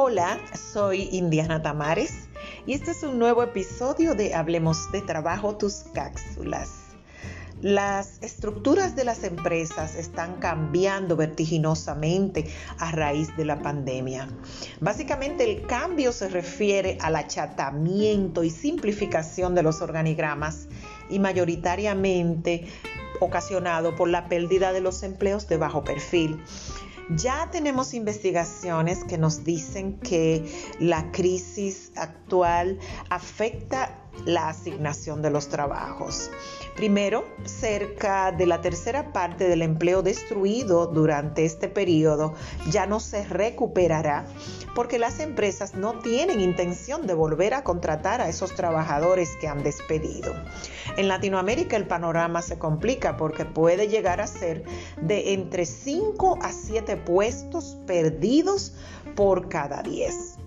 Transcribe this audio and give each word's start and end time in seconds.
Hola, 0.00 0.38
soy 0.54 1.08
Indiana 1.10 1.60
Tamares 1.60 2.28
y 2.66 2.74
este 2.74 2.92
es 2.92 3.02
un 3.02 3.18
nuevo 3.18 3.42
episodio 3.42 4.14
de 4.14 4.32
Hablemos 4.32 4.92
de 4.92 5.00
Trabajo, 5.00 5.56
tus 5.56 5.86
cápsulas. 5.92 6.70
Las 7.62 8.22
estructuras 8.22 8.94
de 8.94 9.04
las 9.04 9.24
empresas 9.24 9.96
están 9.96 10.36
cambiando 10.36 11.16
vertiginosamente 11.16 12.46
a 12.78 12.92
raíz 12.92 13.36
de 13.36 13.44
la 13.44 13.58
pandemia. 13.60 14.28
Básicamente 14.78 15.42
el 15.50 15.66
cambio 15.66 16.12
se 16.12 16.28
refiere 16.28 16.96
al 17.00 17.16
achatamiento 17.16 18.44
y 18.44 18.50
simplificación 18.50 19.56
de 19.56 19.64
los 19.64 19.82
organigramas 19.82 20.68
y 21.10 21.18
mayoritariamente 21.18 22.68
ocasionado 23.18 23.96
por 23.96 24.08
la 24.08 24.28
pérdida 24.28 24.72
de 24.72 24.80
los 24.80 25.02
empleos 25.02 25.48
de 25.48 25.56
bajo 25.56 25.82
perfil. 25.82 26.40
Ya 27.16 27.48
tenemos 27.50 27.94
investigaciones 27.94 29.02
que 29.04 29.16
nos 29.16 29.42
dicen 29.42 29.98
que 29.98 30.44
la 30.78 31.10
crisis 31.10 31.90
actual 31.96 32.78
afecta 33.08 34.07
la 34.24 34.48
asignación 34.48 35.22
de 35.22 35.30
los 35.30 35.48
trabajos. 35.48 36.30
Primero, 36.76 37.24
cerca 37.44 38.30
de 38.30 38.46
la 38.46 38.60
tercera 38.60 39.12
parte 39.12 39.48
del 39.48 39.62
empleo 39.62 40.02
destruido 40.02 40.86
durante 40.86 41.44
este 41.44 41.68
periodo 41.68 42.34
ya 42.70 42.86
no 42.86 43.00
se 43.00 43.24
recuperará 43.24 44.26
porque 44.76 44.98
las 44.98 45.18
empresas 45.18 45.74
no 45.74 45.98
tienen 45.98 46.40
intención 46.40 47.06
de 47.06 47.14
volver 47.14 47.54
a 47.54 47.64
contratar 47.64 48.20
a 48.20 48.28
esos 48.28 48.54
trabajadores 48.54 49.30
que 49.40 49.48
han 49.48 49.64
despedido. 49.64 50.32
En 50.96 51.08
Latinoamérica 51.08 51.76
el 51.76 51.86
panorama 51.86 52.42
se 52.42 52.58
complica 52.58 53.16
porque 53.16 53.44
puede 53.44 53.88
llegar 53.88 54.20
a 54.20 54.26
ser 54.26 54.62
de 55.00 55.34
entre 55.34 55.66
5 55.66 56.38
a 56.42 56.52
7 56.52 56.96
puestos 56.96 57.76
perdidos 57.86 58.74
por 59.16 59.48
cada 59.48 59.82
10. 59.82 60.38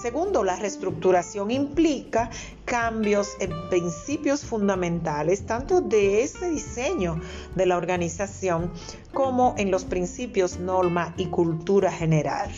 Segundo, 0.00 0.44
la 0.44 0.56
reestructuración 0.56 1.50
implica 1.50 2.30
cambios 2.64 3.36
en 3.38 3.50
principios 3.68 4.44
fundamentales, 4.44 5.44
tanto 5.44 5.82
de 5.82 6.22
ese 6.22 6.48
diseño 6.48 7.20
de 7.54 7.66
la 7.66 7.76
organización 7.76 8.72
como 9.12 9.54
en 9.58 9.70
los 9.70 9.84
principios, 9.84 10.58
norma 10.58 11.14
y 11.18 11.26
cultura 11.26 11.92
general. 11.92 12.50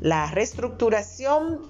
La 0.00 0.30
reestructuración 0.30 1.60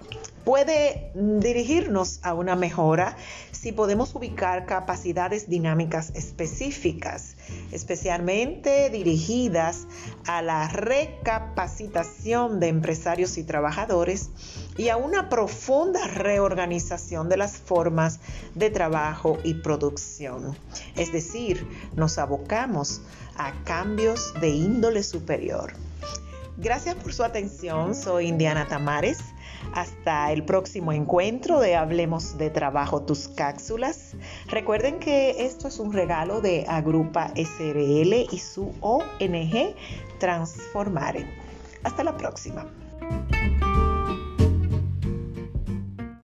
puede 0.44 1.12
dirigirnos 1.14 2.20
a 2.22 2.34
una 2.34 2.56
mejora 2.56 3.16
si 3.52 3.72
podemos 3.72 4.14
ubicar 4.14 4.64
capacidades 4.64 5.48
dinámicas 5.48 6.12
específicas, 6.14 7.36
especialmente 7.72 8.88
dirigidas 8.90 9.86
a 10.26 10.40
la 10.40 10.68
recapacitación 10.68 12.58
de 12.58 12.68
empresarios 12.68 13.36
y 13.36 13.44
trabajadores 13.44 14.30
y 14.78 14.88
a 14.88 14.96
una 14.96 15.28
profunda 15.28 16.06
reorganización 16.06 17.28
de 17.28 17.36
las 17.36 17.58
formas 17.58 18.20
de 18.54 18.70
trabajo 18.70 19.38
y 19.44 19.54
producción. 19.54 20.56
Es 20.96 21.12
decir, 21.12 21.66
nos 21.96 22.16
abocamos 22.18 23.02
a 23.36 23.52
cambios 23.64 24.32
de 24.40 24.48
índole 24.48 25.02
superior. 25.02 25.74
Gracias 26.62 26.94
por 26.96 27.14
su 27.14 27.24
atención, 27.24 27.94
soy 27.94 28.26
Indiana 28.26 28.68
Tamares. 28.68 29.18
Hasta 29.72 30.30
el 30.30 30.44
próximo 30.44 30.92
encuentro 30.92 31.58
de 31.58 31.74
Hablemos 31.74 32.36
de 32.36 32.50
Trabajo 32.50 33.00
Tus 33.00 33.28
Cápsulas. 33.28 34.14
Recuerden 34.46 34.98
que 34.98 35.46
esto 35.46 35.68
es 35.68 35.78
un 35.78 35.90
regalo 35.90 36.42
de 36.42 36.66
Agrupa 36.68 37.32
SRL 37.34 38.26
y 38.30 38.38
su 38.38 38.74
ONG 38.80 39.74
Transformare. 40.18 41.26
Hasta 41.82 42.04
la 42.04 42.14
próxima. 42.18 42.66